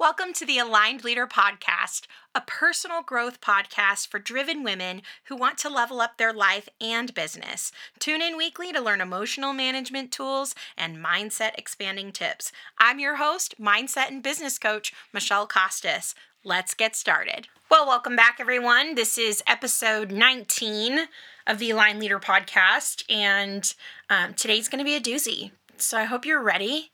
Welcome 0.00 0.32
to 0.34 0.46
the 0.46 0.58
Aligned 0.58 1.02
Leader 1.02 1.26
Podcast, 1.26 2.06
a 2.32 2.40
personal 2.40 3.02
growth 3.02 3.40
podcast 3.40 4.06
for 4.06 4.20
driven 4.20 4.62
women 4.62 5.02
who 5.24 5.34
want 5.34 5.58
to 5.58 5.68
level 5.68 6.00
up 6.00 6.18
their 6.18 6.32
life 6.32 6.68
and 6.80 7.12
business. 7.14 7.72
Tune 7.98 8.22
in 8.22 8.36
weekly 8.36 8.72
to 8.72 8.80
learn 8.80 9.00
emotional 9.00 9.52
management 9.52 10.12
tools 10.12 10.54
and 10.76 11.04
mindset 11.04 11.58
expanding 11.58 12.12
tips. 12.12 12.52
I'm 12.78 13.00
your 13.00 13.16
host, 13.16 13.60
mindset 13.60 14.06
and 14.06 14.22
business 14.22 14.56
coach, 14.56 14.94
Michele 15.12 15.48
Kostos. 15.48 16.14
Let's 16.44 16.74
get 16.74 16.94
started. 16.94 17.48
Well, 17.68 17.84
welcome 17.84 18.14
back, 18.14 18.36
everyone. 18.38 18.94
This 18.94 19.18
is 19.18 19.42
episode 19.48 20.12
19 20.12 21.08
of 21.44 21.58
the 21.58 21.70
Aligned 21.70 21.98
Leader 21.98 22.20
Podcast, 22.20 23.02
and 23.12 23.74
um, 24.08 24.34
today's 24.34 24.68
going 24.68 24.78
to 24.78 24.84
be 24.84 24.94
a 24.94 25.00
doozy. 25.00 25.50
So 25.76 25.98
I 25.98 26.04
hope 26.04 26.24
you're 26.24 26.40
ready. 26.40 26.92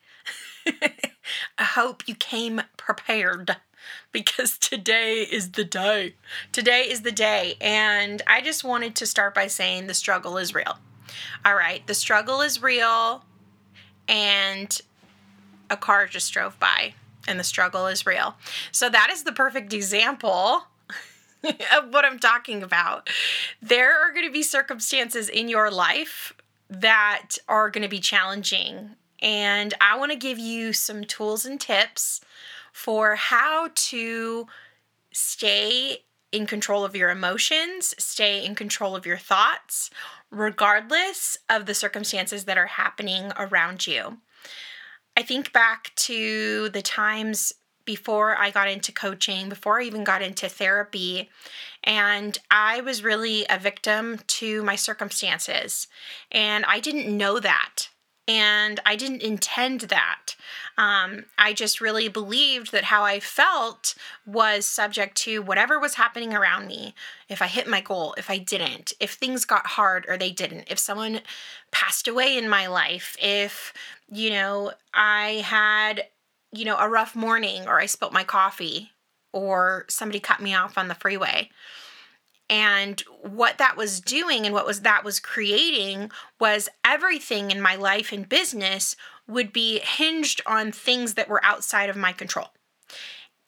I 1.59 1.64
hope 1.64 2.09
you 2.09 2.14
came 2.14 2.62
prepared 2.77 3.57
because 4.12 4.59
today 4.59 5.22
is 5.22 5.53
the 5.53 5.64
day. 5.64 6.14
Today 6.53 6.82
is 6.82 7.03
the 7.03 7.12
day. 7.12 7.57
And 7.61 8.22
I 8.26 8.40
just 8.40 8.64
wanted 8.64 8.96
to 8.96 9.07
start 9.07 9.35
by 9.35 9.46
saying 9.46 9.86
the 9.86 9.95
struggle 9.95 10.36
is 10.39 10.54
real. 10.54 10.79
All 11.45 11.54
right, 11.54 11.86
the 11.86 11.95
struggle 11.95 12.40
is 12.40 12.62
real. 12.62 13.25
And 14.09 14.81
a 15.71 15.76
car 15.76 16.07
just 16.07 16.32
drove 16.32 16.59
by, 16.59 16.95
and 17.26 17.40
the 17.40 17.45
struggle 17.45 17.86
is 17.86 18.04
real. 18.04 18.36
So 18.71 18.90
that 18.90 19.09
is 19.11 19.23
the 19.23 19.32
perfect 19.32 19.73
example 19.73 20.64
of 21.45 21.90
what 21.90 22.04
I'm 22.04 22.18
talking 22.18 22.62
about. 22.62 23.09
There 23.62 23.93
are 23.93 24.12
going 24.12 24.26
to 24.26 24.32
be 24.32 24.43
circumstances 24.43 25.29
in 25.29 25.48
your 25.48 25.71
life 25.71 26.34
that 26.68 27.36
are 27.48 27.71
going 27.71 27.82
to 27.82 27.89
be 27.89 28.00
challenging 28.00 28.90
and 29.24 29.72
I 29.80 29.96
want 29.96 30.12
to 30.12 30.18
give 30.18 30.38
you 30.38 30.74
some 30.74 31.04
tools 31.04 31.46
and 31.46 31.58
tips 31.58 32.20
for 32.72 33.16
how 33.16 33.70
to 33.74 34.47
stay 35.12 36.05
in 36.30 36.47
control 36.47 36.84
of 36.84 36.94
your 36.94 37.08
emotions, 37.08 37.94
stay 37.98 38.44
in 38.44 38.55
control 38.55 38.94
of 38.94 39.06
your 39.06 39.16
thoughts, 39.16 39.89
regardless 40.31 41.39
of 41.48 41.64
the 41.64 41.75
circumstances 41.75 42.44
that 42.44 42.58
are 42.58 42.66
happening 42.66 43.33
around 43.39 43.86
you. 43.86 44.19
I 45.16 45.22
think 45.22 45.53
back 45.53 45.92
to 45.97 46.69
the 46.70 46.83
times 46.83 47.55
before 47.86 48.36
I 48.36 48.50
got 48.50 48.69
into 48.69 48.92
coaching, 48.92 49.48
before 49.48 49.81
I 49.81 49.84
even 49.84 50.05
got 50.05 50.20
into 50.20 50.48
therapy, 50.48 51.31
and 51.83 52.36
I 52.50 52.83
was 52.83 53.05
really 53.05 53.47
a 53.48 53.59
victim 53.59 54.19
to 54.27 54.62
my 54.64 54.77
circumstances. 54.77 55.86
And 56.33 56.64
I 56.66 56.81
didn't 56.81 57.16
know 57.16 57.38
that 57.41 57.88
and 58.27 58.80
I 58.86 58.97
didn't 58.97 59.22
intend 59.22 59.83
that. 59.83 60.34
Um, 60.78 61.27
I 61.36 61.53
just 61.53 61.80
really 61.80 62.08
believed 62.08 62.72
that 62.72 62.84
how 62.84 63.03
I 63.03 63.20
felt 63.20 63.94
was 64.27 64.64
subject 64.64 65.16
to 65.19 65.42
whatever 65.42 65.78
was 65.78 65.94
happening 65.94 66.34
around 66.34 66.66
me. 66.66 66.94
If 67.28 67.42
I 67.42 67.47
hit 67.47 67.69
my 67.69 67.81
goal, 67.81 68.14
if 68.16 68.31
I 68.31 68.39
didn't, 68.39 68.92
if 68.98 69.12
things 69.12 69.44
got 69.44 69.66
hard 69.66 70.06
or 70.08 70.16
they 70.16 70.31
didn't, 70.31 70.70
if 70.70 70.78
someone 70.78 71.20
passed 71.70 72.08
away 72.08 72.36
in 72.39 72.48
my 72.48 72.66
life, 72.66 73.16
if, 73.20 73.72
you 74.11 74.31
know, 74.31 74.72
I 74.94 75.42
had, 75.44 76.05
you 76.50 76.64
know, 76.64 76.78
a 76.78 76.88
rough 76.88 77.14
morning 77.14 77.66
or 77.66 77.78
I 77.78 77.86
spilt 77.86 78.12
my 78.12 78.25
coffee 78.25 78.91
or 79.33 79.84
somebody 79.88 80.20
cut 80.20 80.41
me 80.41 80.55
off 80.55 80.78
on 80.78 80.88
the 80.88 80.94
freeway 80.94 81.50
and 82.50 83.00
what 83.23 83.59
that 83.59 83.77
was 83.77 84.00
doing 84.00 84.45
and 84.45 84.55
what 84.55 84.67
was 84.67 84.83
that 84.83 85.05
was 85.05 85.20
creating 85.20 86.11
was 86.39 86.69
everything 86.84 87.50
in 87.50 87.61
my 87.61 87.75
life 87.75 88.12
and 88.12 88.28
business 88.28 88.97
would 89.27 89.53
be 89.53 89.78
hinged 89.81 90.42
on 90.47 90.70
things 90.70 91.15
that 91.15 91.28
were 91.28 91.45
outside 91.45 91.89
of 91.89 91.97
my 91.97 92.12
control. 92.12 92.48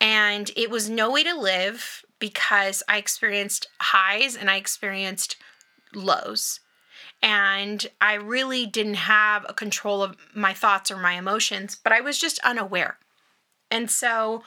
And 0.01 0.51
it 0.57 0.71
was 0.71 0.89
no 0.89 1.11
way 1.11 1.25
to 1.25 1.39
live 1.39 2.05
because 2.19 2.83
i 2.89 2.97
experienced 2.97 3.69
highs 3.81 4.37
and 4.37 4.51
i 4.51 4.57
experienced 4.57 5.37
lows. 5.95 6.61
And 7.23 7.87
i 8.01 8.15
really 8.15 8.65
didn't 8.65 8.95
have 8.95 9.45
a 9.49 9.55
control 9.55 10.03
of 10.03 10.17
my 10.35 10.55
thoughts 10.55 10.91
or 10.91 10.97
my 10.97 11.13
emotions 11.13 11.77
but 11.77 11.93
i 11.93 12.01
was 12.01 12.19
just 12.19 12.39
unaware. 12.39 12.97
And 13.71 13.91
so 13.91 14.43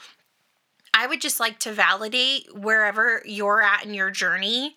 I 0.94 1.08
would 1.08 1.22
just 1.22 1.40
like 1.40 1.60
to 1.60 1.72
validate 1.72 2.48
wherever 2.56 3.22
you're 3.26 3.62
at 3.62 3.86
in 3.86 3.94
your 3.94 4.12
journey 4.12 4.76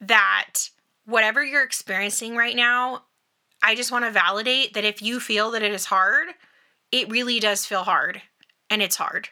that 0.00 0.70
whatever 1.04 1.42
you're 1.42 1.64
experiencing 1.64 2.36
right 2.36 2.54
now, 2.54 3.04
I 3.62 3.74
just 3.74 3.90
want 3.90 4.04
to 4.04 4.10
validate 4.10 4.74
that 4.74 4.84
if 4.84 5.02
you 5.02 5.20
feel 5.20 5.50
that 5.52 5.62
it 5.62 5.72
is 5.72 5.86
hard, 5.86 6.28
it 6.92 7.10
really 7.10 7.40
does 7.40 7.66
feel 7.66 7.82
hard 7.82 8.22
and 8.70 8.82
it's 8.82 8.96
hard. 8.96 9.28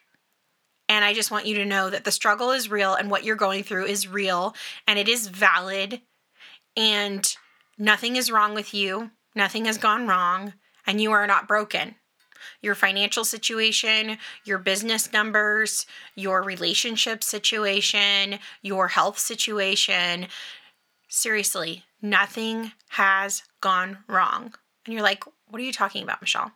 And 0.89 1.05
I 1.05 1.15
just 1.15 1.31
want 1.31 1.47
you 1.47 1.57
to 1.57 1.65
know 1.65 1.91
that 1.91 2.05
the 2.05 2.13
struggle 2.13 2.51
is 2.51 2.71
real 2.71 2.95
and 2.95 3.11
what 3.11 3.25
you're 3.25 3.37
going 3.37 3.63
through 3.63 3.87
is 3.87 4.09
real 4.09 4.55
and 4.87 4.99
it 4.99 5.09
is 5.09 5.29
valid 5.29 6.01
and 6.77 7.37
nothing 7.79 8.17
is 8.17 8.31
wrong 8.31 8.55
with 8.55 8.73
you. 8.73 9.11
Nothing 9.35 9.67
has 9.67 9.79
gone 9.79 10.07
wrong 10.07 10.55
and 10.87 11.01
you 11.01 11.13
are 11.13 11.27
not 11.27 11.49
broken 11.49 11.97
your 12.61 12.75
financial 12.75 13.25
situation, 13.25 14.19
your 14.45 14.59
business 14.59 15.13
numbers, 15.13 15.87
your 16.15 16.43
relationship 16.43 17.23
situation, 17.23 18.39
your 18.63 18.89
health 18.89 19.19
situation. 19.19 20.27
Seriously, 21.09 21.85
nothing 22.03 22.73
has 22.91 23.43
gone 23.61 23.99
wrong. 24.09 24.55
And 24.85 24.95
you're 24.95 25.03
like, 25.03 25.25
what 25.49 25.61
are 25.61 25.65
you 25.65 25.73
talking 25.73 26.03
about, 26.03 26.21
Michele? 26.21 26.53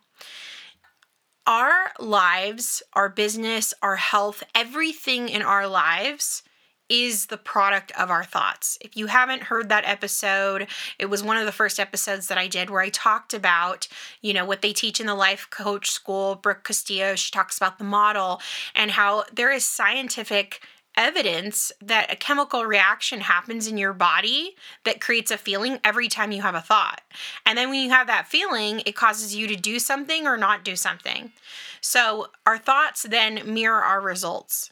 Our 1.47 1.91
lives, 1.99 2.83
our 2.93 3.09
business, 3.09 3.73
our 3.81 3.95
health, 3.95 4.43
everything 4.53 5.27
in 5.29 5.41
our 5.41 5.67
lives 5.67 6.43
is 6.91 7.27
the 7.27 7.37
product 7.37 7.93
of 7.97 8.11
our 8.11 8.25
thoughts. 8.25 8.77
If 8.81 8.97
you 8.97 9.07
haven't 9.07 9.43
heard 9.43 9.69
that 9.69 9.87
episode, 9.87 10.67
it 10.99 11.05
was 11.05 11.23
one 11.23 11.37
of 11.37 11.45
the 11.45 11.53
first 11.53 11.79
episodes 11.79 12.27
that 12.27 12.37
I 12.37 12.47
did 12.47 12.69
where 12.69 12.81
I 12.81 12.89
talked 12.89 13.33
about, 13.33 13.87
you 14.21 14.33
know, 14.33 14.43
what 14.43 14.61
they 14.61 14.73
teach 14.73 14.99
in 14.99 15.07
the 15.07 15.15
life 15.15 15.47
coach 15.49 15.89
school. 15.89 16.35
Brooke 16.35 16.65
Castillo, 16.65 17.15
she 17.15 17.31
talks 17.31 17.55
about 17.55 17.77
the 17.77 17.85
model 17.85 18.41
and 18.75 18.91
how 18.91 19.23
there 19.33 19.53
is 19.53 19.63
scientific 19.65 20.59
evidence 20.97 21.71
that 21.81 22.11
a 22.11 22.17
chemical 22.17 22.65
reaction 22.65 23.21
happens 23.21 23.67
in 23.67 23.77
your 23.77 23.93
body 23.93 24.57
that 24.83 24.99
creates 24.99 25.31
a 25.31 25.37
feeling 25.37 25.79
every 25.85 26.09
time 26.09 26.33
you 26.33 26.41
have 26.41 26.55
a 26.55 26.59
thought. 26.59 26.99
And 27.45 27.57
then 27.57 27.69
when 27.69 27.81
you 27.81 27.89
have 27.91 28.07
that 28.07 28.27
feeling, 28.27 28.81
it 28.85 28.97
causes 28.97 29.33
you 29.33 29.47
to 29.47 29.55
do 29.55 29.79
something 29.79 30.27
or 30.27 30.35
not 30.35 30.65
do 30.65 30.75
something. 30.75 31.31
So 31.79 32.27
our 32.45 32.57
thoughts 32.57 33.03
then 33.03 33.41
mirror 33.45 33.81
our 33.81 34.01
results. 34.01 34.71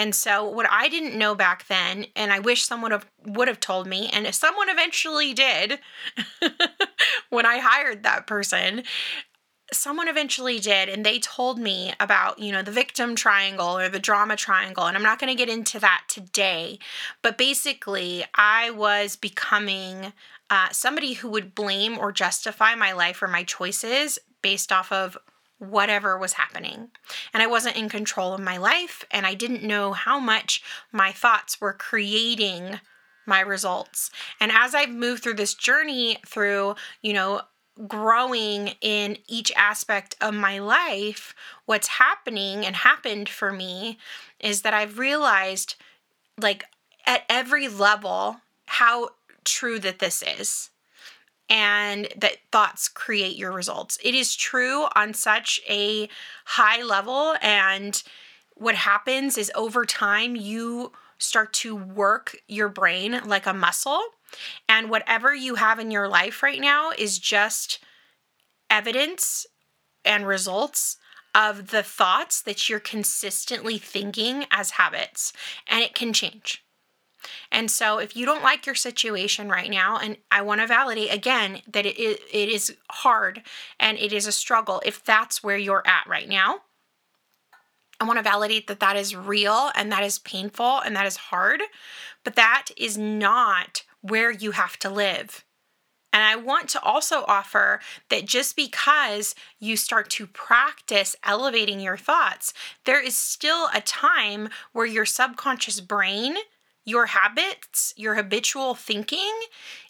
And 0.00 0.14
so 0.14 0.48
what 0.48 0.66
I 0.70 0.88
didn't 0.88 1.18
know 1.18 1.34
back 1.34 1.66
then, 1.66 2.06
and 2.16 2.32
I 2.32 2.38
wish 2.38 2.64
someone 2.64 2.90
have, 2.90 3.04
would 3.26 3.48
have 3.48 3.60
told 3.60 3.86
me, 3.86 4.08
and 4.10 4.34
someone 4.34 4.70
eventually 4.70 5.34
did 5.34 5.78
when 7.28 7.44
I 7.44 7.58
hired 7.58 8.02
that 8.02 8.26
person, 8.26 8.84
someone 9.74 10.08
eventually 10.08 10.58
did 10.58 10.88
and 10.88 11.04
they 11.04 11.18
told 11.18 11.58
me 11.58 11.92
about 12.00 12.38
you 12.38 12.50
know 12.50 12.62
the 12.62 12.72
victim 12.72 13.14
triangle 13.14 13.78
or 13.78 13.88
the 13.88 14.00
drama 14.00 14.34
triangle 14.34 14.84
and 14.86 14.96
i'm 14.96 15.02
not 15.04 15.20
going 15.20 15.30
to 15.32 15.38
get 15.38 15.48
into 15.48 15.78
that 15.78 16.02
today 16.08 16.76
but 17.22 17.38
basically 17.38 18.24
i 18.34 18.68
was 18.70 19.14
becoming 19.14 20.12
uh, 20.50 20.68
somebody 20.72 21.12
who 21.12 21.28
would 21.28 21.54
blame 21.54 21.96
or 21.96 22.10
justify 22.10 22.74
my 22.74 22.90
life 22.90 23.22
or 23.22 23.28
my 23.28 23.44
choices 23.44 24.18
based 24.42 24.72
off 24.72 24.90
of 24.90 25.16
whatever 25.60 26.18
was 26.18 26.32
happening. 26.32 26.88
And 27.32 27.42
I 27.42 27.46
wasn't 27.46 27.76
in 27.76 27.88
control 27.88 28.32
of 28.32 28.40
my 28.40 28.56
life, 28.56 29.04
and 29.10 29.24
I 29.26 29.34
didn't 29.34 29.62
know 29.62 29.92
how 29.92 30.18
much 30.18 30.62
my 30.90 31.12
thoughts 31.12 31.60
were 31.60 31.72
creating 31.72 32.80
my 33.26 33.40
results. 33.40 34.10
And 34.40 34.50
as 34.50 34.74
I've 34.74 34.90
moved 34.90 35.22
through 35.22 35.34
this 35.34 35.54
journey 35.54 36.16
through, 36.26 36.74
you 37.02 37.12
know, 37.12 37.42
growing 37.86 38.74
in 38.80 39.18
each 39.28 39.52
aspect 39.54 40.16
of 40.20 40.34
my 40.34 40.58
life, 40.58 41.34
what's 41.66 41.88
happening 41.88 42.66
and 42.66 42.76
happened 42.76 43.28
for 43.28 43.52
me 43.52 43.98
is 44.40 44.62
that 44.62 44.74
I've 44.74 44.98
realized, 44.98 45.76
like, 46.38 46.64
at 47.06 47.24
every 47.28 47.68
level, 47.68 48.40
how 48.66 49.10
true 49.44 49.78
that 49.78 49.98
this 49.98 50.22
is 50.22 50.70
and 51.50 52.08
that 52.16 52.36
thoughts 52.52 52.88
create 52.88 53.36
your 53.36 53.50
results. 53.50 53.98
It 54.02 54.14
is 54.14 54.36
true 54.36 54.86
on 54.94 55.12
such 55.12 55.60
a 55.68 56.08
high 56.44 56.82
level. 56.82 57.34
And 57.42 58.00
what 58.54 58.76
happens 58.76 59.36
is 59.36 59.50
over 59.56 59.84
time, 59.84 60.36
you 60.36 60.92
start 61.18 61.52
to 61.52 61.74
work 61.74 62.36
your 62.46 62.68
brain 62.68 63.20
like 63.26 63.46
a 63.46 63.52
muscle. 63.52 64.00
And 64.68 64.88
whatever 64.88 65.34
you 65.34 65.56
have 65.56 65.80
in 65.80 65.90
your 65.90 66.08
life 66.08 66.42
right 66.42 66.60
now 66.60 66.92
is 66.96 67.18
just 67.18 67.80
evidence 68.70 69.44
and 70.04 70.26
results 70.26 70.96
of 71.34 71.70
the 71.70 71.82
thoughts 71.82 72.40
that 72.42 72.68
you're 72.68 72.80
consistently 72.80 73.76
thinking 73.76 74.46
as 74.50 74.72
habits. 74.72 75.32
And 75.66 75.82
it 75.82 75.94
can 75.94 76.12
change. 76.12 76.64
And 77.50 77.70
so, 77.70 77.98
if 77.98 78.16
you 78.16 78.26
don't 78.26 78.42
like 78.42 78.66
your 78.66 78.74
situation 78.74 79.48
right 79.48 79.70
now, 79.70 79.98
and 79.98 80.16
I 80.30 80.42
want 80.42 80.60
to 80.60 80.66
validate 80.66 81.12
again 81.12 81.62
that 81.68 81.86
it, 81.86 81.98
it 81.98 82.48
is 82.48 82.76
hard 82.90 83.42
and 83.78 83.98
it 83.98 84.12
is 84.12 84.26
a 84.26 84.32
struggle, 84.32 84.82
if 84.84 85.04
that's 85.04 85.42
where 85.42 85.58
you're 85.58 85.86
at 85.86 86.06
right 86.06 86.28
now, 86.28 86.60
I 88.00 88.04
want 88.04 88.18
to 88.18 88.22
validate 88.22 88.66
that 88.68 88.80
that 88.80 88.96
is 88.96 89.14
real 89.14 89.70
and 89.74 89.92
that 89.92 90.02
is 90.02 90.18
painful 90.18 90.80
and 90.80 90.96
that 90.96 91.06
is 91.06 91.16
hard, 91.16 91.62
but 92.24 92.34
that 92.34 92.68
is 92.76 92.96
not 92.96 93.84
where 94.00 94.30
you 94.30 94.52
have 94.52 94.78
to 94.78 94.88
live. 94.88 95.44
And 96.12 96.24
I 96.24 96.34
want 96.34 96.68
to 96.70 96.82
also 96.82 97.24
offer 97.28 97.80
that 98.08 98.24
just 98.24 98.56
because 98.56 99.34
you 99.60 99.76
start 99.76 100.10
to 100.10 100.26
practice 100.26 101.14
elevating 101.22 101.78
your 101.78 101.96
thoughts, 101.96 102.52
there 102.84 103.00
is 103.00 103.16
still 103.16 103.68
a 103.72 103.80
time 103.80 104.48
where 104.72 104.86
your 104.86 105.06
subconscious 105.06 105.80
brain, 105.80 106.36
your 106.84 107.06
habits, 107.06 107.92
your 107.96 108.14
habitual 108.14 108.74
thinking 108.74 109.32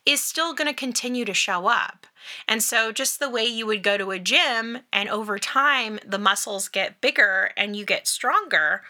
is 0.05 0.23
still 0.23 0.55
going 0.55 0.67
to 0.69 0.75
continue 0.75 1.25
to 1.25 1.35
show 1.35 1.67
up. 1.67 2.07
And 2.47 2.63
so, 2.63 2.93
just 2.93 3.19
the 3.19 3.31
way 3.31 3.45
you 3.45 3.67
would 3.67 3.83
go 3.83 3.97
to 3.97 4.11
a 4.11 4.19
gym 4.19 4.81
and 4.93 5.09
over 5.09 5.39
time 5.39 5.99
the 6.07 6.19
muscles 6.19 6.69
get 6.69 7.01
bigger 7.01 7.51
and 7.57 7.75
you 7.75 7.85
get 7.85 8.07
stronger, 8.07 8.83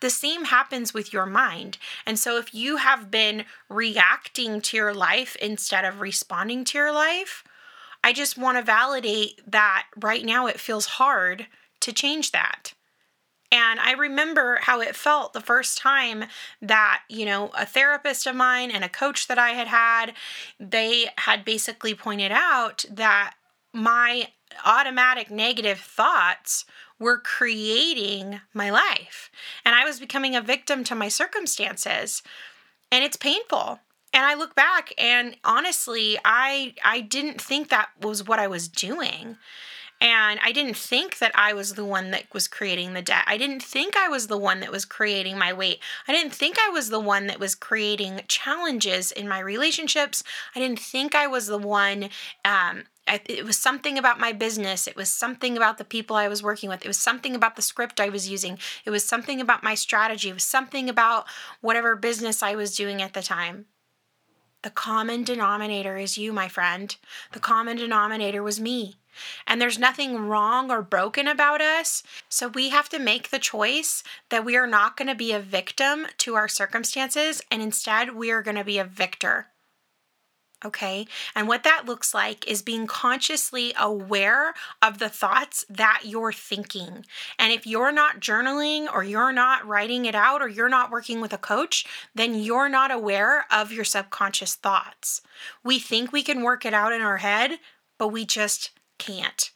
the 0.00 0.10
same 0.10 0.46
happens 0.46 0.92
with 0.92 1.12
your 1.12 1.26
mind. 1.26 1.78
And 2.04 2.18
so, 2.18 2.36
if 2.36 2.54
you 2.54 2.76
have 2.76 3.10
been 3.10 3.44
reacting 3.68 4.60
to 4.62 4.76
your 4.76 4.92
life 4.92 5.36
instead 5.36 5.84
of 5.84 6.00
responding 6.00 6.64
to 6.66 6.78
your 6.78 6.92
life, 6.92 7.44
I 8.04 8.12
just 8.12 8.36
want 8.36 8.58
to 8.58 8.62
validate 8.62 9.40
that 9.50 9.86
right 9.96 10.24
now 10.24 10.46
it 10.46 10.60
feels 10.60 10.86
hard 10.86 11.46
to 11.80 11.92
change 11.92 12.32
that. 12.32 12.74
And 13.52 13.78
I 13.80 13.92
remember 13.92 14.58
how 14.62 14.80
it 14.80 14.96
felt 14.96 15.32
the 15.32 15.40
first 15.40 15.78
time 15.78 16.24
that, 16.60 17.02
you 17.08 17.24
know, 17.24 17.50
a 17.56 17.64
therapist 17.64 18.26
of 18.26 18.34
mine 18.34 18.70
and 18.70 18.84
a 18.84 18.88
coach 18.88 19.28
that 19.28 19.38
I 19.38 19.50
had 19.50 19.68
had, 19.68 20.14
they 20.58 21.08
had 21.18 21.44
basically 21.44 21.94
pointed 21.94 22.32
out 22.32 22.84
that 22.90 23.34
my 23.72 24.28
automatic 24.64 25.30
negative 25.30 25.78
thoughts 25.78 26.64
were 26.98 27.18
creating 27.18 28.40
my 28.54 28.70
life. 28.70 29.30
And 29.64 29.74
I 29.74 29.84
was 29.84 30.00
becoming 30.00 30.34
a 30.34 30.40
victim 30.40 30.82
to 30.84 30.94
my 30.94 31.08
circumstances. 31.08 32.22
And 32.90 33.04
it's 33.04 33.16
painful. 33.16 33.80
And 34.12 34.24
I 34.24 34.34
look 34.34 34.54
back 34.54 34.94
and 34.96 35.36
honestly, 35.44 36.18
I 36.24 36.74
I 36.82 37.00
didn't 37.00 37.40
think 37.40 37.68
that 37.68 37.90
was 38.00 38.26
what 38.26 38.38
I 38.38 38.46
was 38.46 38.66
doing. 38.66 39.36
And 40.00 40.38
I 40.44 40.52
didn't 40.52 40.76
think 40.76 41.18
that 41.18 41.32
I 41.34 41.54
was 41.54 41.74
the 41.74 41.84
one 41.84 42.10
that 42.10 42.24
was 42.34 42.48
creating 42.48 42.92
the 42.92 43.00
debt. 43.00 43.24
I 43.26 43.38
didn't 43.38 43.62
think 43.62 43.96
I 43.96 44.08
was 44.08 44.26
the 44.26 44.36
one 44.36 44.60
that 44.60 44.70
was 44.70 44.84
creating 44.84 45.38
my 45.38 45.54
weight. 45.54 45.80
I 46.06 46.12
didn't 46.12 46.34
think 46.34 46.56
I 46.58 46.68
was 46.68 46.90
the 46.90 47.00
one 47.00 47.26
that 47.28 47.40
was 47.40 47.54
creating 47.54 48.20
challenges 48.28 49.10
in 49.10 49.26
my 49.26 49.40
relationships. 49.40 50.22
I 50.54 50.60
didn't 50.60 50.80
think 50.80 51.14
I 51.14 51.26
was 51.26 51.46
the 51.46 51.58
one. 51.58 52.10
Um, 52.44 52.84
I, 53.08 53.20
it 53.26 53.44
was 53.46 53.56
something 53.56 53.96
about 53.96 54.20
my 54.20 54.32
business. 54.32 54.86
It 54.86 54.96
was 54.96 55.08
something 55.08 55.56
about 55.56 55.78
the 55.78 55.84
people 55.84 56.16
I 56.16 56.28
was 56.28 56.42
working 56.42 56.68
with. 56.68 56.84
It 56.84 56.88
was 56.88 56.98
something 56.98 57.34
about 57.34 57.56
the 57.56 57.62
script 57.62 58.00
I 58.00 58.08
was 58.10 58.28
using. 58.28 58.58
It 58.84 58.90
was 58.90 59.04
something 59.04 59.40
about 59.40 59.62
my 59.62 59.74
strategy. 59.74 60.28
It 60.28 60.34
was 60.34 60.44
something 60.44 60.90
about 60.90 61.24
whatever 61.60 61.96
business 61.96 62.42
I 62.42 62.54
was 62.54 62.76
doing 62.76 63.00
at 63.00 63.14
the 63.14 63.22
time. 63.22 63.66
The 64.66 64.70
common 64.70 65.22
denominator 65.22 65.96
is 65.96 66.18
you, 66.18 66.32
my 66.32 66.48
friend. 66.48 66.96
The 67.30 67.38
common 67.38 67.76
denominator 67.76 68.42
was 68.42 68.58
me. 68.58 68.96
And 69.46 69.62
there's 69.62 69.78
nothing 69.78 70.26
wrong 70.26 70.72
or 70.72 70.82
broken 70.82 71.28
about 71.28 71.60
us. 71.60 72.02
So 72.28 72.48
we 72.48 72.70
have 72.70 72.88
to 72.88 72.98
make 72.98 73.30
the 73.30 73.38
choice 73.38 74.02
that 74.28 74.44
we 74.44 74.56
are 74.56 74.66
not 74.66 74.96
going 74.96 75.06
to 75.06 75.14
be 75.14 75.30
a 75.30 75.38
victim 75.38 76.08
to 76.18 76.34
our 76.34 76.48
circumstances 76.48 77.40
and 77.48 77.62
instead 77.62 78.16
we 78.16 78.32
are 78.32 78.42
going 78.42 78.56
to 78.56 78.64
be 78.64 78.78
a 78.78 78.84
victor. 78.84 79.46
Okay. 80.66 81.06
And 81.36 81.46
what 81.46 81.62
that 81.62 81.86
looks 81.86 82.12
like 82.12 82.44
is 82.48 82.60
being 82.60 82.88
consciously 82.88 83.72
aware 83.78 84.52
of 84.82 84.98
the 84.98 85.08
thoughts 85.08 85.64
that 85.68 86.02
you're 86.04 86.32
thinking. 86.32 87.06
And 87.38 87.52
if 87.52 87.68
you're 87.68 87.92
not 87.92 88.18
journaling 88.18 88.92
or 88.92 89.04
you're 89.04 89.32
not 89.32 89.64
writing 89.64 90.06
it 90.06 90.16
out 90.16 90.42
or 90.42 90.48
you're 90.48 90.68
not 90.68 90.90
working 90.90 91.20
with 91.20 91.32
a 91.32 91.38
coach, 91.38 91.86
then 92.16 92.34
you're 92.34 92.68
not 92.68 92.90
aware 92.90 93.46
of 93.48 93.70
your 93.70 93.84
subconscious 93.84 94.56
thoughts. 94.56 95.20
We 95.62 95.78
think 95.78 96.10
we 96.10 96.24
can 96.24 96.42
work 96.42 96.66
it 96.66 96.74
out 96.74 96.92
in 96.92 97.00
our 97.00 97.18
head, 97.18 97.60
but 97.96 98.08
we 98.08 98.26
just 98.26 98.72
can't. 98.98 99.52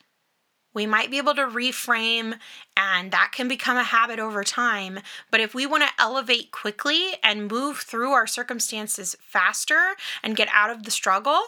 We 0.72 0.86
might 0.86 1.10
be 1.10 1.18
able 1.18 1.34
to 1.34 1.46
reframe, 1.46 2.38
and 2.76 3.10
that 3.10 3.32
can 3.34 3.48
become 3.48 3.76
a 3.76 3.82
habit 3.82 4.18
over 4.18 4.44
time. 4.44 5.00
But 5.30 5.40
if 5.40 5.54
we 5.54 5.66
want 5.66 5.82
to 5.82 6.02
elevate 6.02 6.52
quickly 6.52 7.14
and 7.22 7.50
move 7.50 7.78
through 7.78 8.12
our 8.12 8.26
circumstances 8.26 9.16
faster 9.20 9.96
and 10.22 10.36
get 10.36 10.48
out 10.52 10.70
of 10.70 10.84
the 10.84 10.90
struggle, 10.90 11.40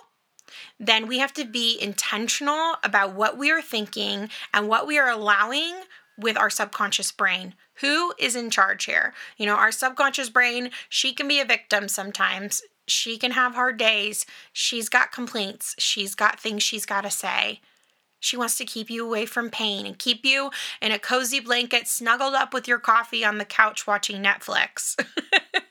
then 0.78 1.06
we 1.06 1.18
have 1.18 1.32
to 1.34 1.44
be 1.44 1.78
intentional 1.80 2.74
about 2.82 3.14
what 3.14 3.38
we 3.38 3.50
are 3.50 3.62
thinking 3.62 4.28
and 4.52 4.68
what 4.68 4.86
we 4.86 4.98
are 4.98 5.08
allowing 5.08 5.82
with 6.18 6.36
our 6.36 6.50
subconscious 6.50 7.12
brain. 7.12 7.54
Who 7.76 8.12
is 8.18 8.36
in 8.36 8.50
charge 8.50 8.84
here? 8.84 9.14
You 9.36 9.46
know, 9.46 9.54
our 9.54 9.72
subconscious 9.72 10.28
brain, 10.28 10.70
she 10.88 11.12
can 11.12 11.26
be 11.26 11.40
a 11.40 11.44
victim 11.44 11.88
sometimes. 11.88 12.62
She 12.86 13.16
can 13.16 13.30
have 13.30 13.54
hard 13.54 13.78
days. 13.78 14.26
She's 14.52 14.88
got 14.88 15.12
complaints. 15.12 15.74
She's 15.78 16.14
got 16.14 16.40
things 16.40 16.62
she's 16.62 16.84
got 16.84 17.02
to 17.02 17.10
say. 17.10 17.60
She 18.22 18.36
wants 18.36 18.56
to 18.58 18.64
keep 18.64 18.88
you 18.88 19.04
away 19.04 19.26
from 19.26 19.50
pain 19.50 19.84
and 19.84 19.98
keep 19.98 20.24
you 20.24 20.52
in 20.80 20.92
a 20.92 20.98
cozy 20.98 21.40
blanket, 21.40 21.88
snuggled 21.88 22.34
up 22.34 22.54
with 22.54 22.68
your 22.68 22.78
coffee 22.78 23.24
on 23.24 23.38
the 23.38 23.44
couch 23.44 23.84
watching 23.84 24.22
Netflix. 24.22 24.94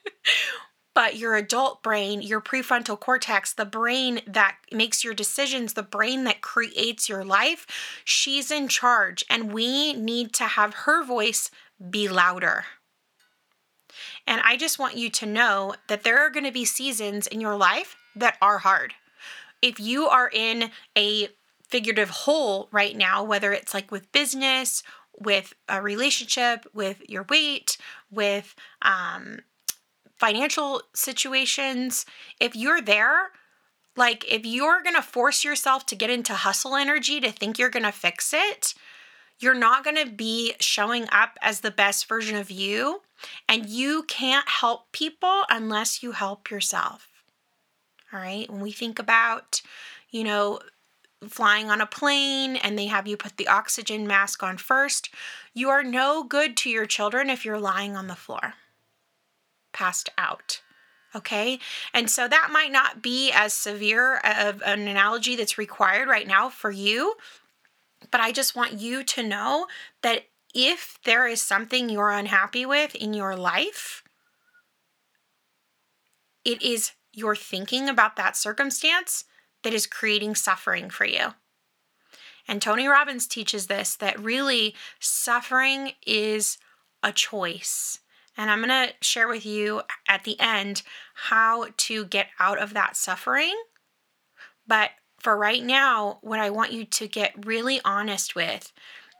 but 0.93 1.15
your 1.15 1.35
adult 1.35 1.81
brain, 1.81 2.21
your 2.21 2.41
prefrontal 2.41 2.99
cortex, 2.99 3.53
the 3.53 3.63
brain 3.63 4.19
that 4.27 4.57
makes 4.69 5.01
your 5.01 5.13
decisions, 5.13 5.73
the 5.73 5.81
brain 5.81 6.25
that 6.25 6.41
creates 6.41 7.07
your 7.07 7.23
life, 7.23 7.65
she's 8.03 8.51
in 8.51 8.67
charge. 8.67 9.23
And 9.29 9.53
we 9.53 9.93
need 9.93 10.33
to 10.33 10.43
have 10.43 10.73
her 10.73 11.05
voice 11.05 11.49
be 11.89 12.09
louder. 12.09 12.65
And 14.27 14.41
I 14.43 14.57
just 14.57 14.77
want 14.77 14.97
you 14.97 15.09
to 15.09 15.25
know 15.25 15.75
that 15.87 16.03
there 16.03 16.19
are 16.19 16.29
going 16.29 16.45
to 16.45 16.51
be 16.51 16.65
seasons 16.65 17.27
in 17.27 17.39
your 17.39 17.55
life 17.55 17.95
that 18.13 18.37
are 18.41 18.57
hard. 18.57 18.93
If 19.61 19.79
you 19.79 20.07
are 20.07 20.29
in 20.33 20.71
a 20.97 21.29
figurative 21.71 22.09
hole 22.09 22.67
right 22.71 22.95
now, 22.95 23.23
whether 23.23 23.53
it's 23.53 23.73
like 23.73 23.91
with 23.91 24.11
business, 24.11 24.83
with 25.17 25.53
a 25.69 25.81
relationship, 25.81 26.65
with 26.73 27.01
your 27.09 27.25
weight, 27.29 27.77
with 28.11 28.55
um, 28.81 29.39
financial 30.17 30.81
situations, 30.93 32.05
if 32.39 32.55
you're 32.55 32.81
there, 32.81 33.31
like 33.95 34.25
if 34.31 34.45
you're 34.45 34.83
going 34.83 34.95
to 34.95 35.01
force 35.01 35.43
yourself 35.43 35.85
to 35.87 35.95
get 35.95 36.09
into 36.09 36.33
hustle 36.33 36.75
energy 36.75 37.19
to 37.19 37.31
think 37.31 37.57
you're 37.57 37.69
going 37.69 37.85
to 37.85 37.91
fix 37.91 38.33
it, 38.33 38.73
you're 39.39 39.55
not 39.55 39.83
going 39.83 39.97
to 39.97 40.11
be 40.11 40.53
showing 40.59 41.07
up 41.11 41.37
as 41.41 41.61
the 41.61 41.71
best 41.71 42.07
version 42.07 42.37
of 42.37 42.51
you. 42.51 43.01
And 43.49 43.67
you 43.67 44.03
can't 44.03 44.47
help 44.47 44.91
people 44.91 45.43
unless 45.49 46.03
you 46.03 46.11
help 46.11 46.49
yourself. 46.49 47.07
All 48.13 48.19
right. 48.19 48.49
When 48.49 48.61
we 48.61 48.71
think 48.71 48.99
about, 48.99 49.61
you 50.09 50.23
know, 50.23 50.59
flying 51.27 51.69
on 51.69 51.81
a 51.81 51.85
plane 51.85 52.55
and 52.55 52.77
they 52.77 52.87
have 52.87 53.07
you 53.07 53.17
put 53.17 53.37
the 53.37 53.47
oxygen 53.47 54.07
mask 54.07 54.41
on 54.43 54.57
first, 54.57 55.09
you 55.53 55.69
are 55.69 55.83
no 55.83 56.23
good 56.23 56.57
to 56.57 56.69
your 56.69 56.85
children 56.85 57.29
if 57.29 57.45
you're 57.45 57.59
lying 57.59 57.95
on 57.95 58.07
the 58.07 58.15
floor, 58.15 58.53
passed 59.73 60.09
out. 60.17 60.61
Okay. 61.13 61.59
And 61.93 62.09
so 62.09 62.27
that 62.27 62.49
might 62.51 62.71
not 62.71 63.01
be 63.01 63.31
as 63.33 63.53
severe 63.53 64.17
of 64.17 64.61
an 64.65 64.87
analogy 64.87 65.35
that's 65.35 65.57
required 65.57 66.07
right 66.07 66.27
now 66.27 66.49
for 66.49 66.71
you. 66.71 67.15
But 68.09 68.21
I 68.21 68.31
just 68.31 68.55
want 68.55 68.79
you 68.79 69.03
to 69.03 69.23
know 69.23 69.67
that 70.03 70.23
if 70.55 70.97
there 71.03 71.27
is 71.27 71.41
something 71.41 71.89
you're 71.89 72.11
unhappy 72.11 72.65
with 72.65 72.95
in 72.95 73.13
your 73.13 73.35
life, 73.35 74.03
it 76.43 76.61
is 76.61 76.91
your 77.13 77.35
thinking 77.35 77.89
about 77.89 78.15
that 78.15 78.37
circumstance 78.37 79.25
that 79.63 79.73
is 79.73 79.87
creating 79.87 80.35
suffering 80.35 80.89
for 80.89 81.05
you. 81.05 81.33
And 82.47 82.61
Tony 82.61 82.87
Robbins 82.87 83.27
teaches 83.27 83.67
this 83.67 83.95
that 83.95 84.19
really 84.19 84.75
suffering 84.99 85.93
is 86.05 86.57
a 87.03 87.11
choice. 87.11 87.99
And 88.37 88.49
I'm 88.49 88.63
going 88.63 88.69
to 88.69 88.93
share 89.01 89.27
with 89.27 89.45
you 89.45 89.81
at 90.07 90.23
the 90.23 90.39
end 90.39 90.83
how 91.13 91.67
to 91.77 92.05
get 92.05 92.27
out 92.39 92.59
of 92.59 92.73
that 92.73 92.95
suffering. 92.95 93.55
But 94.65 94.91
for 95.19 95.37
right 95.37 95.63
now, 95.63 96.17
what 96.21 96.39
I 96.39 96.49
want 96.49 96.71
you 96.71 96.85
to 96.85 97.07
get 97.07 97.45
really 97.45 97.79
honest 97.85 98.35
with 98.35 98.71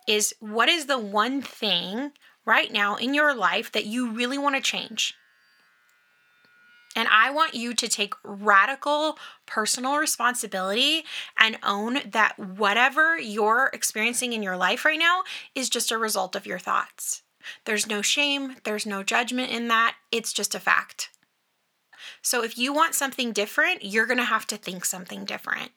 is 0.08 0.34
what 0.40 0.70
is 0.70 0.86
the 0.86 1.00
one 1.00 1.42
thing 1.42 2.12
right 2.46 2.72
now 2.72 2.96
in 2.96 3.14
your 3.14 3.36
life 3.36 3.72
that 3.72 3.86
you 3.86 4.12
really 4.12 4.38
want 4.38 4.56
to 4.56 4.62
change? 4.62 5.16
And 6.96 7.08
I 7.10 7.32
want 7.32 7.54
you 7.54 7.74
to 7.74 7.88
take 7.88 8.14
radical 8.24 9.18
personal 9.46 9.98
responsibility 9.98 11.04
and 11.40 11.58
own 11.64 12.00
that 12.12 12.38
whatever 12.38 13.18
you're 13.18 13.70
experiencing 13.74 14.34
in 14.34 14.44
your 14.44 14.58
life 14.58 14.84
right 14.86 15.00
now 15.00 15.24
is 15.56 15.70
just 15.70 15.92
a 15.92 15.98
result 15.98 16.36
of 16.36 16.46
your 16.46 16.60
thoughts. 16.60 17.24
There's 17.66 17.88
no 17.88 18.02
shame, 18.02 18.58
there's 18.64 18.86
no 18.86 19.04
judgment 19.04 19.52
in 19.52 19.68
that. 19.70 19.96
It's 20.12 20.34
just 20.34 20.54
a 20.54 20.60
fact. 20.60 21.10
So 22.22 22.44
if 22.44 22.58
you 22.58 22.74
want 22.74 22.96
something 22.96 23.32
different, 23.32 23.84
you're 23.84 24.06
going 24.06 24.18
to 24.18 24.24
have 24.24 24.46
to 24.48 24.58
think 24.58 24.86
something 24.86 25.26
different. 25.26 25.72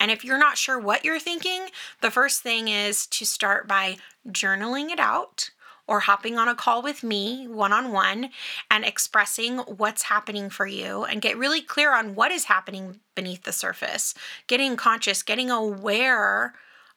And 0.00 0.10
if 0.10 0.24
you're 0.24 0.38
not 0.38 0.58
sure 0.58 0.78
what 0.78 1.04
you're 1.04 1.20
thinking, 1.20 1.68
the 2.00 2.10
first 2.10 2.42
thing 2.42 2.68
is 2.68 3.06
to 3.08 3.24
start 3.24 3.68
by 3.68 3.98
journaling 4.28 4.90
it 4.90 4.98
out 4.98 5.50
or 5.86 6.00
hopping 6.00 6.38
on 6.38 6.48
a 6.48 6.54
call 6.54 6.82
with 6.82 7.02
me 7.02 7.46
one 7.46 7.72
on 7.72 7.92
one 7.92 8.30
and 8.70 8.84
expressing 8.84 9.58
what's 9.58 10.04
happening 10.04 10.48
for 10.48 10.66
you 10.66 11.04
and 11.04 11.22
get 11.22 11.36
really 11.36 11.60
clear 11.60 11.94
on 11.94 12.14
what 12.14 12.32
is 12.32 12.44
happening 12.44 13.00
beneath 13.14 13.42
the 13.42 13.52
surface, 13.52 14.14
getting 14.46 14.76
conscious, 14.76 15.22
getting 15.22 15.50
aware 15.50 16.54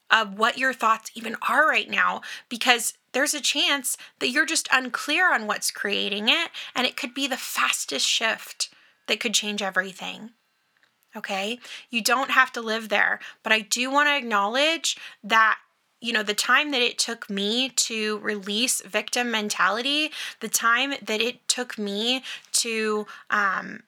of 0.10 0.38
what 0.40 0.58
your 0.58 0.74
thoughts 0.74 1.12
even 1.16 1.36
are 1.50 1.68
right 1.68 1.90
now 1.90 2.22
because 2.50 2.94
there's 3.12 3.34
a 3.34 3.42
chance 3.42 3.98
that 4.20 4.30
you're 4.30 4.46
just 4.46 4.70
unclear 4.72 5.34
on 5.34 5.48
what's 5.48 5.72
creating 5.72 6.30
it 6.30 6.50
and 6.76 6.88
it 6.88 6.96
could 6.96 7.14
be 7.14 7.28
the 7.28 7.38
fastest 7.38 8.08
shift 8.08 8.70
that 9.08 9.20
could 9.20 9.34
change 9.34 9.62
everything. 9.62 10.32
Okay? 11.16 11.60
You 11.90 12.02
don't 12.02 12.32
have 12.32 12.52
to 12.54 12.62
live 12.62 12.90
there, 12.90 13.20
but 13.44 13.52
I 13.52 13.62
do 13.62 13.90
want 13.90 14.08
to 14.08 14.16
acknowledge 14.16 14.98
that 15.24 15.58
you 16.02 16.14
know, 16.14 16.24
the 16.24 16.34
time 16.34 16.72
that 16.72 16.82
it 16.82 16.98
took 16.98 17.30
me 17.30 17.70
to 17.70 18.20
release 18.20 18.82
victim 18.82 19.32
mentality, 19.32 20.12
the 20.40 20.48
time 20.48 20.94
that 21.02 21.22
it 21.22 21.48
took 21.48 21.78
me 21.78 22.24
to, 22.54 23.08
um, 23.30 23.84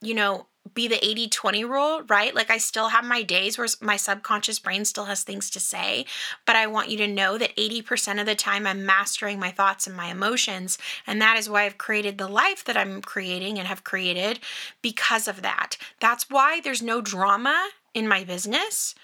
you 0.00 0.14
know, 0.14 0.46
be 0.74 0.88
the 0.88 1.04
80 1.04 1.28
20 1.28 1.64
rule, 1.64 2.02
right? 2.08 2.34
Like 2.34 2.50
I 2.50 2.58
still 2.58 2.88
have 2.88 3.04
my 3.04 3.22
days 3.22 3.58
where 3.58 3.66
my 3.80 3.96
subconscious 3.96 4.58
brain 4.58 4.84
still 4.84 5.06
has 5.06 5.22
things 5.22 5.50
to 5.50 5.60
say, 5.60 6.06
but 6.46 6.56
I 6.56 6.66
want 6.66 6.88
you 6.88 6.96
to 6.98 7.08
know 7.08 7.36
that 7.36 7.54
80% 7.56 8.20
of 8.20 8.26
the 8.26 8.34
time 8.34 8.66
I'm 8.66 8.86
mastering 8.86 9.38
my 9.38 9.50
thoughts 9.50 9.86
and 9.86 9.96
my 9.96 10.06
emotions. 10.06 10.78
And 11.06 11.20
that 11.20 11.36
is 11.36 11.50
why 11.50 11.64
I've 11.64 11.78
created 11.78 12.16
the 12.16 12.28
life 12.28 12.64
that 12.64 12.76
I'm 12.76 13.02
creating 13.02 13.58
and 13.58 13.66
have 13.66 13.84
created 13.84 14.38
because 14.80 15.26
of 15.26 15.42
that. 15.42 15.76
That's 16.00 16.30
why 16.30 16.60
there's 16.60 16.82
no 16.82 17.00
drama 17.00 17.70
in 17.92 18.08
my 18.08 18.24
business. 18.24 18.94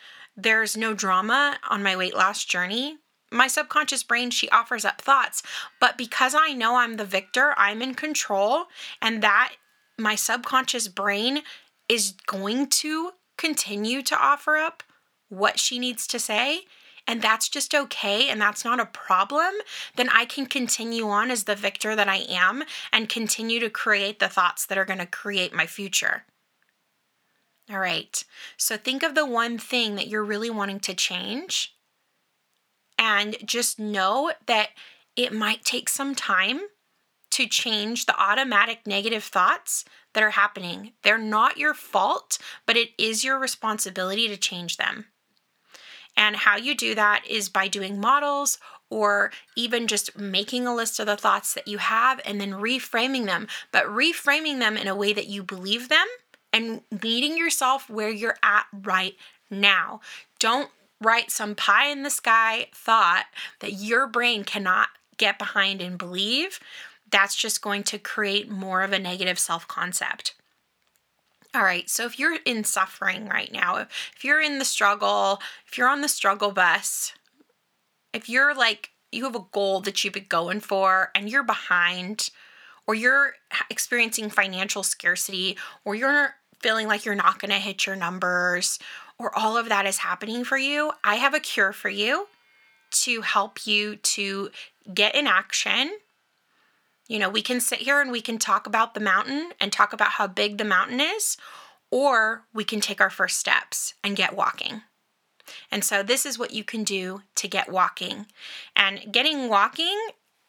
There's 0.40 0.76
no 0.76 0.94
drama 0.94 1.58
on 1.68 1.82
my 1.82 1.96
weight 1.96 2.14
loss 2.14 2.44
journey. 2.44 2.98
My 3.32 3.48
subconscious 3.48 4.04
brain, 4.04 4.30
she 4.30 4.48
offers 4.50 4.84
up 4.84 5.00
thoughts, 5.00 5.42
but 5.80 5.98
because 5.98 6.32
I 6.32 6.52
know 6.52 6.76
I'm 6.76 6.94
the 6.94 7.04
victor, 7.04 7.54
I'm 7.56 7.82
in 7.82 7.94
control, 7.94 8.66
and 9.02 9.20
that 9.20 9.54
my 9.98 10.14
subconscious 10.14 10.86
brain 10.86 11.40
is 11.88 12.12
going 12.28 12.68
to 12.68 13.14
continue 13.36 14.00
to 14.02 14.16
offer 14.16 14.56
up 14.56 14.84
what 15.28 15.58
she 15.58 15.80
needs 15.80 16.06
to 16.06 16.20
say, 16.20 16.60
and 17.08 17.20
that's 17.20 17.48
just 17.48 17.74
okay 17.74 18.28
and 18.28 18.40
that's 18.40 18.64
not 18.64 18.78
a 18.78 18.86
problem, 18.86 19.54
then 19.96 20.08
I 20.08 20.24
can 20.24 20.46
continue 20.46 21.08
on 21.08 21.32
as 21.32 21.44
the 21.44 21.56
victor 21.56 21.96
that 21.96 22.08
I 22.08 22.18
am 22.28 22.62
and 22.92 23.08
continue 23.08 23.58
to 23.58 23.70
create 23.70 24.20
the 24.20 24.28
thoughts 24.28 24.64
that 24.66 24.78
are 24.78 24.84
going 24.84 25.00
to 25.00 25.06
create 25.06 25.52
my 25.52 25.66
future. 25.66 26.22
All 27.70 27.78
right. 27.78 28.24
So 28.56 28.76
think 28.76 29.02
of 29.02 29.14
the 29.14 29.26
one 29.26 29.58
thing 29.58 29.96
that 29.96 30.08
you're 30.08 30.24
really 30.24 30.50
wanting 30.50 30.80
to 30.80 30.94
change 30.94 31.74
and 32.98 33.36
just 33.44 33.78
know 33.78 34.32
that 34.46 34.70
it 35.16 35.32
might 35.32 35.64
take 35.64 35.88
some 35.88 36.14
time 36.14 36.60
to 37.30 37.46
change 37.46 38.06
the 38.06 38.18
automatic 38.18 38.86
negative 38.86 39.22
thoughts 39.22 39.84
that 40.14 40.22
are 40.22 40.30
happening. 40.30 40.92
They're 41.02 41.18
not 41.18 41.58
your 41.58 41.74
fault, 41.74 42.38
but 42.66 42.76
it 42.76 42.90
is 42.96 43.22
your 43.22 43.38
responsibility 43.38 44.28
to 44.28 44.36
change 44.36 44.78
them. 44.78 45.06
And 46.16 46.36
how 46.36 46.56
you 46.56 46.74
do 46.74 46.94
that 46.94 47.22
is 47.28 47.48
by 47.48 47.68
doing 47.68 48.00
models 48.00 48.58
or 48.90 49.30
even 49.56 49.86
just 49.86 50.18
making 50.18 50.66
a 50.66 50.74
list 50.74 50.98
of 50.98 51.06
the 51.06 51.16
thoughts 51.16 51.52
that 51.52 51.68
you 51.68 51.78
have 51.78 52.20
and 52.24 52.40
then 52.40 52.52
reframing 52.52 53.26
them, 53.26 53.46
but 53.70 53.84
reframing 53.84 54.58
them 54.58 54.76
in 54.76 54.88
a 54.88 54.96
way 54.96 55.12
that 55.12 55.28
you 55.28 55.42
believe 55.42 55.88
them 55.88 56.06
and 56.52 56.82
meeting 57.02 57.36
yourself 57.36 57.88
where 57.88 58.10
you're 58.10 58.38
at 58.42 58.66
right 58.72 59.14
now. 59.50 60.00
Don't 60.38 60.70
write 61.00 61.30
some 61.30 61.54
pie 61.54 61.88
in 61.88 62.02
the 62.02 62.10
sky 62.10 62.66
thought 62.74 63.26
that 63.60 63.74
your 63.74 64.06
brain 64.06 64.44
cannot 64.44 64.88
get 65.16 65.38
behind 65.38 65.80
and 65.80 65.98
believe. 65.98 66.60
That's 67.10 67.36
just 67.36 67.62
going 67.62 67.84
to 67.84 67.98
create 67.98 68.50
more 68.50 68.82
of 68.82 68.92
a 68.92 68.98
negative 68.98 69.38
self 69.38 69.66
concept. 69.68 70.34
All 71.54 71.62
right, 71.62 71.88
so 71.88 72.04
if 72.04 72.18
you're 72.18 72.38
in 72.44 72.64
suffering 72.64 73.26
right 73.26 73.50
now, 73.50 73.76
if 73.76 74.22
you're 74.22 74.40
in 74.40 74.58
the 74.58 74.66
struggle, 74.66 75.40
if 75.66 75.78
you're 75.78 75.88
on 75.88 76.02
the 76.02 76.08
struggle 76.08 76.52
bus, 76.52 77.14
if 78.12 78.28
you're 78.28 78.54
like, 78.54 78.90
you 79.10 79.24
have 79.24 79.34
a 79.34 79.46
goal 79.52 79.80
that 79.80 80.04
you've 80.04 80.12
been 80.12 80.26
going 80.28 80.60
for 80.60 81.10
and 81.14 81.30
you're 81.30 81.42
behind, 81.42 82.28
or 82.86 82.94
you're 82.94 83.32
experiencing 83.70 84.28
financial 84.28 84.82
scarcity, 84.82 85.56
or 85.86 85.94
you're 85.94 86.34
feeling 86.60 86.86
like 86.88 87.04
you're 87.04 87.14
not 87.14 87.38
going 87.38 87.50
to 87.50 87.58
hit 87.58 87.86
your 87.86 87.96
numbers, 87.96 88.78
or 89.18 89.36
all 89.36 89.56
of 89.56 89.68
that 89.68 89.86
is 89.86 89.98
happening 89.98 90.44
for 90.44 90.58
you, 90.58 90.92
I 91.02 91.16
have 91.16 91.34
a 91.34 91.40
cure 91.40 91.72
for 91.72 91.88
you 91.88 92.26
to 92.90 93.20
help 93.22 93.66
you 93.66 93.96
to 93.96 94.50
get 94.92 95.14
in 95.14 95.26
action. 95.26 95.98
You 97.08 97.18
know, 97.18 97.28
we 97.28 97.42
can 97.42 97.60
sit 97.60 97.80
here 97.80 98.00
and 98.00 98.12
we 98.12 98.20
can 98.20 98.38
talk 98.38 98.66
about 98.66 98.94
the 98.94 99.00
mountain 99.00 99.52
and 99.60 99.72
talk 99.72 99.92
about 99.92 100.10
how 100.12 100.26
big 100.26 100.58
the 100.58 100.64
mountain 100.64 101.00
is, 101.00 101.36
or 101.90 102.44
we 102.52 102.64
can 102.64 102.80
take 102.80 103.00
our 103.00 103.10
first 103.10 103.38
steps 103.38 103.94
and 104.04 104.16
get 104.16 104.36
walking. 104.36 104.82
And 105.70 105.82
so, 105.82 106.02
this 106.02 106.26
is 106.26 106.38
what 106.38 106.52
you 106.52 106.62
can 106.62 106.84
do 106.84 107.22
to 107.36 107.48
get 107.48 107.72
walking. 107.72 108.26
And 108.76 109.10
getting 109.10 109.48
walking, 109.48 109.98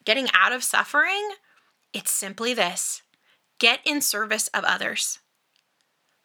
getting 0.04 0.28
out 0.34 0.52
of 0.52 0.64
suffering, 0.64 1.30
it's 1.94 2.12
simply 2.12 2.54
this 2.54 3.02
get 3.60 3.80
in 3.86 4.02
service 4.02 4.48
of 4.50 4.64
others. 4.64 5.20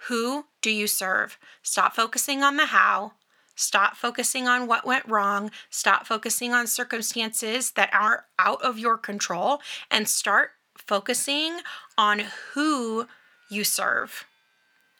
Who 0.08 0.46
do 0.60 0.70
you 0.70 0.86
serve? 0.86 1.38
Stop 1.62 1.94
focusing 1.94 2.42
on 2.42 2.56
the 2.56 2.66
how. 2.66 3.12
Stop 3.56 3.96
focusing 3.96 4.46
on 4.46 4.66
what 4.66 4.84
went 4.84 5.08
wrong. 5.08 5.50
Stop 5.70 6.06
focusing 6.06 6.52
on 6.52 6.66
circumstances 6.66 7.70
that 7.72 7.92
are 7.94 8.26
out 8.38 8.60
of 8.62 8.78
your 8.78 8.98
control 8.98 9.60
and 9.90 10.08
start 10.08 10.50
focusing 10.76 11.60
on 11.96 12.24
who 12.52 13.06
you 13.50 13.64
serve. 13.64 14.26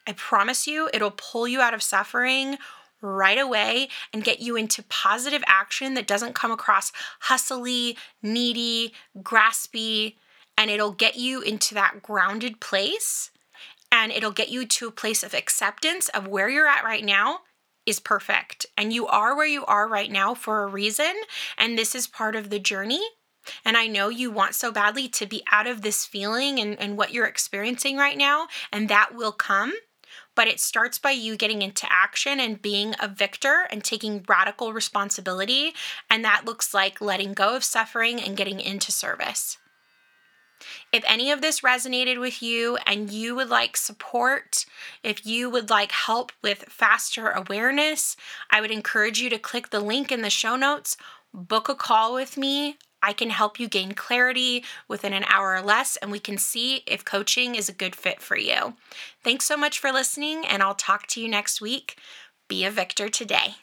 I 0.06 0.12
promise 0.12 0.66
you, 0.66 0.88
it'll 0.94 1.10
pull 1.10 1.48
you 1.48 1.60
out 1.60 1.74
of 1.74 1.82
suffering 1.82 2.56
right 3.02 3.38
away 3.38 3.88
and 4.12 4.24
get 4.24 4.40
you 4.40 4.56
into 4.56 4.82
positive 4.84 5.42
action 5.46 5.94
that 5.94 6.06
doesn't 6.06 6.34
come 6.34 6.52
across 6.52 6.92
hustly, 7.20 7.98
needy, 8.22 8.94
graspy, 9.18 10.14
and 10.56 10.70
it'll 10.70 10.92
get 10.92 11.16
you 11.16 11.42
into 11.42 11.74
that 11.74 12.02
grounded 12.02 12.60
place 12.60 13.30
and 13.94 14.10
it'll 14.10 14.32
get 14.32 14.48
you 14.48 14.66
to 14.66 14.88
a 14.88 14.90
place 14.90 15.22
of 15.22 15.34
acceptance 15.34 16.08
of 16.08 16.26
where 16.26 16.48
you're 16.48 16.66
at 16.66 16.84
right 16.84 17.04
now 17.04 17.42
is 17.86 18.00
perfect. 18.00 18.66
And 18.76 18.92
you 18.92 19.06
are 19.06 19.36
where 19.36 19.46
you 19.46 19.64
are 19.66 19.86
right 19.86 20.10
now 20.10 20.34
for 20.34 20.64
a 20.64 20.66
reason. 20.66 21.14
And 21.56 21.78
this 21.78 21.94
is 21.94 22.08
part 22.08 22.34
of 22.34 22.50
the 22.50 22.58
journey. 22.58 23.02
And 23.64 23.76
I 23.76 23.86
know 23.86 24.08
you 24.08 24.32
want 24.32 24.56
so 24.56 24.72
badly 24.72 25.06
to 25.10 25.26
be 25.26 25.44
out 25.52 25.68
of 25.68 25.82
this 25.82 26.04
feeling 26.04 26.58
and, 26.58 26.78
and 26.80 26.96
what 26.96 27.12
you're 27.12 27.26
experiencing 27.26 27.96
right 27.96 28.18
now, 28.18 28.48
and 28.72 28.88
that 28.88 29.14
will 29.14 29.32
come. 29.32 29.74
But 30.34 30.48
it 30.48 30.58
starts 30.58 30.98
by 30.98 31.12
you 31.12 31.36
getting 31.36 31.62
into 31.62 31.86
action 31.88 32.40
and 32.40 32.60
being 32.60 32.96
a 32.98 33.06
victor 33.06 33.68
and 33.70 33.84
taking 33.84 34.24
radical 34.28 34.72
responsibility. 34.72 35.72
And 36.10 36.24
that 36.24 36.44
looks 36.44 36.74
like 36.74 37.00
letting 37.00 37.32
go 37.32 37.54
of 37.54 37.62
suffering 37.62 38.20
and 38.20 38.36
getting 38.36 38.58
into 38.58 38.90
service. 38.90 39.58
If 40.92 41.04
any 41.06 41.30
of 41.30 41.40
this 41.40 41.60
resonated 41.60 42.20
with 42.20 42.42
you 42.42 42.76
and 42.86 43.10
you 43.10 43.34
would 43.34 43.48
like 43.48 43.76
support, 43.76 44.66
if 45.02 45.26
you 45.26 45.50
would 45.50 45.70
like 45.70 45.92
help 45.92 46.32
with 46.42 46.64
faster 46.68 47.30
awareness, 47.30 48.16
I 48.50 48.60
would 48.60 48.70
encourage 48.70 49.20
you 49.20 49.30
to 49.30 49.38
click 49.38 49.70
the 49.70 49.80
link 49.80 50.12
in 50.12 50.22
the 50.22 50.30
show 50.30 50.56
notes, 50.56 50.96
book 51.32 51.68
a 51.68 51.74
call 51.74 52.14
with 52.14 52.36
me. 52.36 52.76
I 53.02 53.12
can 53.12 53.28
help 53.28 53.60
you 53.60 53.68
gain 53.68 53.92
clarity 53.92 54.64
within 54.88 55.12
an 55.12 55.24
hour 55.24 55.54
or 55.54 55.60
less, 55.60 55.96
and 55.96 56.10
we 56.10 56.18
can 56.18 56.38
see 56.38 56.82
if 56.86 57.04
coaching 57.04 57.54
is 57.54 57.68
a 57.68 57.74
good 57.74 57.94
fit 57.94 58.22
for 58.22 58.38
you. 58.38 58.74
Thanks 59.22 59.44
so 59.44 59.58
much 59.58 59.78
for 59.78 59.92
listening, 59.92 60.46
and 60.46 60.62
I'll 60.62 60.74
talk 60.74 61.06
to 61.08 61.20
you 61.20 61.28
next 61.28 61.60
week. 61.60 61.98
Be 62.48 62.64
a 62.64 62.70
victor 62.70 63.10
today. 63.10 63.56